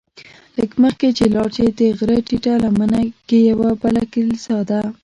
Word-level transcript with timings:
لږ 0.57 0.71
مخکې 0.83 1.07
چې 1.17 1.25
لاړ 1.35 1.49
شې 1.55 1.67
د 1.79 1.81
غره 1.97 2.17
ټیټه 2.27 2.53
لمنه 2.63 3.01
کې 3.27 3.37
یوه 3.51 3.69
بله 3.81 4.01
کلیسا 4.13 4.57
ده. 4.69 4.81